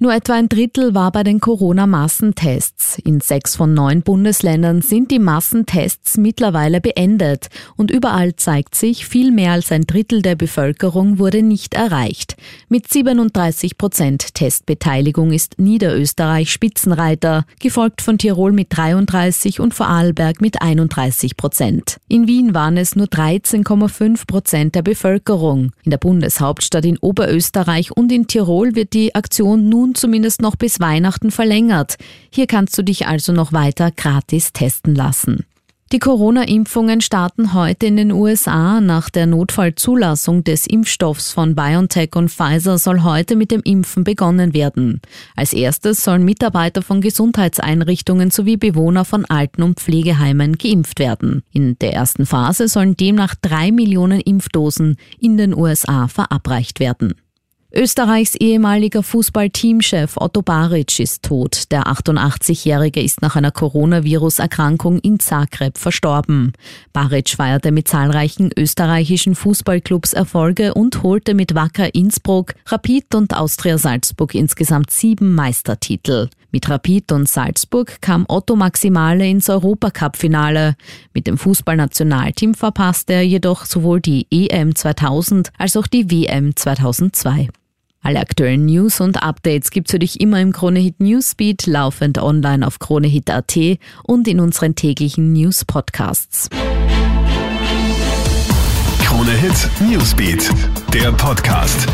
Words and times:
Nur 0.00 0.14
etwa 0.14 0.34
ein 0.34 0.48
Drittel 0.48 0.94
war 0.94 1.10
bei 1.10 1.24
den 1.24 1.40
Corona-Massentests. 1.40 2.98
In 2.98 3.20
sechs 3.20 3.56
von 3.56 3.74
neun 3.74 4.02
Bundesländern 4.02 4.80
sind 4.80 5.10
die 5.10 5.18
Massentests 5.18 6.16
mittlerweile 6.18 6.80
beendet 6.80 7.48
und 7.74 7.90
überall 7.90 8.36
zeigt 8.36 8.76
sich, 8.76 9.06
viel 9.08 9.32
mehr 9.32 9.50
als 9.50 9.72
ein 9.72 9.88
Drittel 9.88 10.22
der 10.22 10.36
Bevölkerung 10.36 11.18
wurde 11.18 11.42
nicht 11.42 11.74
erreicht. 11.74 12.36
Mit 12.68 12.88
37 12.88 13.76
Prozent 13.76 14.34
Testbeteiligung 14.34 15.32
ist 15.32 15.58
Niederösterreich 15.58 16.52
Spitzenreiter, 16.52 17.44
gefolgt 17.58 18.00
von 18.00 18.18
Tirol 18.18 18.52
mit 18.52 18.68
33 18.70 19.58
und 19.58 19.74
Vorarlberg 19.74 20.40
mit 20.40 20.62
31 20.62 21.36
Prozent. 21.36 21.96
In 22.06 22.28
Wien 22.28 22.54
waren 22.54 22.76
es 22.76 22.94
nur 22.94 23.08
13,5 23.08 24.28
Prozent 24.28 24.76
der 24.76 24.82
Bevölkerung. 24.82 25.72
In 25.82 25.90
der 25.90 25.98
Bundeshauptstadt 25.98 26.84
in 26.84 26.98
Oberösterreich 26.98 27.90
und 27.90 28.12
in 28.12 28.28
Tirol 28.28 28.76
wird 28.76 28.92
die 28.92 29.16
Aktion 29.16 29.68
nun 29.68 29.87
nun 29.88 29.94
zumindest 29.94 30.42
noch 30.42 30.56
bis 30.56 30.80
Weihnachten 30.80 31.30
verlängert. 31.30 31.96
Hier 32.32 32.46
kannst 32.46 32.76
du 32.76 32.82
dich 32.82 33.06
also 33.06 33.32
noch 33.32 33.52
weiter 33.52 33.90
gratis 33.90 34.52
testen 34.52 34.94
lassen. 34.94 35.44
Die 35.90 36.00
Corona-Impfungen 36.00 37.00
starten 37.00 37.54
heute 37.54 37.86
in 37.86 37.96
den 37.96 38.12
USA. 38.12 38.82
Nach 38.82 39.08
der 39.08 39.24
Notfallzulassung 39.24 40.44
des 40.44 40.66
Impfstoffs 40.66 41.32
von 41.32 41.54
BioNTech 41.54 42.14
und 42.14 42.30
Pfizer 42.30 42.76
soll 42.76 43.02
heute 43.02 43.36
mit 43.36 43.50
dem 43.50 43.62
Impfen 43.62 44.04
begonnen 44.04 44.52
werden. 44.52 45.00
Als 45.34 45.54
erstes 45.54 46.04
sollen 46.04 46.26
Mitarbeiter 46.26 46.82
von 46.82 47.00
Gesundheitseinrichtungen 47.00 48.30
sowie 48.30 48.58
Bewohner 48.58 49.06
von 49.06 49.24
Alten- 49.24 49.62
und 49.62 49.80
Pflegeheimen 49.80 50.58
geimpft 50.58 50.98
werden. 50.98 51.42
In 51.52 51.78
der 51.78 51.94
ersten 51.94 52.26
Phase 52.26 52.68
sollen 52.68 52.94
demnach 52.94 53.34
drei 53.40 53.72
Millionen 53.72 54.20
Impfdosen 54.20 54.98
in 55.18 55.38
den 55.38 55.56
USA 55.56 56.06
verabreicht 56.08 56.80
werden. 56.80 57.14
Österreichs 57.70 58.34
ehemaliger 58.34 59.02
Fußballteamchef 59.02 60.16
Otto 60.16 60.40
Baric 60.40 60.98
ist 61.00 61.22
tot. 61.22 61.70
Der 61.70 61.82
88-Jährige 61.82 63.02
ist 63.02 63.20
nach 63.20 63.36
einer 63.36 63.50
Coronavirus-Erkrankung 63.50 64.98
in 65.00 65.20
Zagreb 65.20 65.76
verstorben. 65.76 66.54
Baric 66.94 67.28
feierte 67.28 67.70
mit 67.70 67.86
zahlreichen 67.86 68.50
österreichischen 68.56 69.34
Fußballclubs 69.34 70.14
Erfolge 70.14 70.72
und 70.72 71.02
holte 71.02 71.34
mit 71.34 71.54
Wacker 71.54 71.94
Innsbruck, 71.94 72.54
Rapid 72.64 73.14
und 73.14 73.36
Austria 73.36 73.76
Salzburg 73.76 74.34
insgesamt 74.34 74.90
sieben 74.90 75.34
Meistertitel. 75.34 76.30
Mit 76.50 76.70
Rapid 76.70 77.12
und 77.12 77.28
Salzburg 77.28 78.00
kam 78.00 78.24
Otto 78.28 78.56
Maximale 78.56 79.28
ins 79.28 79.50
Europacup-Finale. 79.50 80.74
Mit 81.12 81.26
dem 81.26 81.36
Fußballnationalteam 81.36 82.54
verpasste 82.54 83.12
er 83.12 83.22
jedoch 83.22 83.66
sowohl 83.66 84.00
die 84.00 84.26
EM 84.30 84.74
2000 84.74 85.50
als 85.58 85.76
auch 85.76 85.86
die 85.86 86.10
WM 86.10 86.56
2002. 86.56 87.50
Alle 88.00 88.20
aktuellen 88.20 88.66
News 88.66 89.00
und 89.00 89.22
Updates 89.22 89.70
gibt's 89.70 89.90
für 89.90 89.98
dich 89.98 90.20
immer 90.20 90.40
im 90.40 90.52
Kronehit 90.52 91.00
Newsbeat, 91.00 91.66
laufend 91.66 92.18
online 92.18 92.66
auf 92.66 92.78
kronehit.at 92.78 93.56
und 94.04 94.28
in 94.28 94.40
unseren 94.40 94.74
täglichen 94.74 95.32
News 95.32 95.64
Podcasts. 95.64 96.48
Kronehit 99.02 99.68
Newsbeat, 99.80 100.48
der 100.94 101.12
Podcast. 101.12 101.86